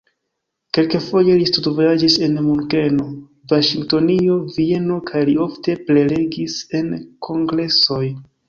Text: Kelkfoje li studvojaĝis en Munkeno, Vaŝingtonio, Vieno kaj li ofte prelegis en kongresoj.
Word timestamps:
Kelkfoje 0.77 1.35
li 1.41 1.49
studvojaĝis 1.49 2.15
en 2.29 2.39
Munkeno, 2.47 3.05
Vaŝingtonio, 3.53 4.39
Vieno 4.57 4.99
kaj 5.11 5.23
li 5.31 5.39
ofte 5.47 5.77
prelegis 5.91 6.61
en 6.81 6.93
kongresoj. 7.29 8.05